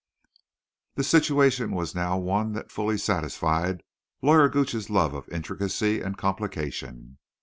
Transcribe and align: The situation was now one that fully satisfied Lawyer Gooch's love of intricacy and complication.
The 0.95 1.03
situation 1.03 1.75
was 1.75 1.93
now 1.93 2.17
one 2.17 2.53
that 2.53 2.71
fully 2.71 2.97
satisfied 2.97 3.83
Lawyer 4.23 4.49
Gooch's 4.49 4.89
love 4.89 5.13
of 5.13 5.29
intricacy 5.29 6.01
and 6.01 6.17
complication. 6.17 7.19